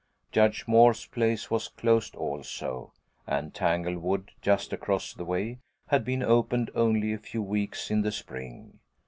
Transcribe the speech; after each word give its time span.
Judge 0.31 0.67
Moore's 0.67 1.05
place 1.05 1.51
was 1.51 1.67
closed 1.67 2.15
also, 2.15 2.91
and 3.27 3.53
Tanglewood, 3.53 4.31
just 4.41 4.73
across 4.73 5.13
the 5.13 5.25
way, 5.25 5.59
had 5.89 6.03
been 6.03 6.23
opened 6.23 6.71
only 6.73 7.13
a 7.13 7.19
few 7.19 7.43
weeks 7.43 7.91
in 7.91 8.01
the 8.01 8.11
spring. 8.11 8.79